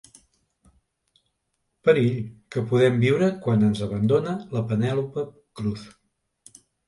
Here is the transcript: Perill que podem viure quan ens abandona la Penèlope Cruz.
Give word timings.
Perill 1.89 2.15
que 2.55 2.63
podem 2.71 2.97
viure 3.05 3.29
quan 3.45 3.67
ens 3.69 3.83
abandona 3.89 4.33
la 4.57 4.63
Penèlope 4.71 5.27
Cruz. 5.61 5.85